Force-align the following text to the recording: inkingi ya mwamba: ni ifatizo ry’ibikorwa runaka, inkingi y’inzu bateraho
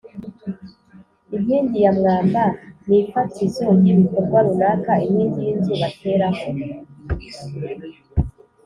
inkingi 1.35 1.77
ya 1.85 1.91
mwamba: 1.99 2.43
ni 2.87 2.97
ifatizo 3.03 3.63
ry’ibikorwa 3.77 4.37
runaka, 4.47 4.91
inkingi 5.05 5.39
y’inzu 5.47 5.73
bateraho 5.81 6.43